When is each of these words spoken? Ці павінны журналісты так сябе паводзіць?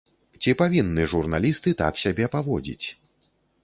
Ці 0.41 0.53
павінны 0.61 1.05
журналісты 1.13 1.77
так 1.85 2.03
сябе 2.07 2.25
паводзіць? 2.39 2.85